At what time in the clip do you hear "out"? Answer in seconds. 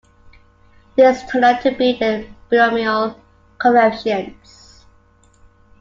1.43-1.61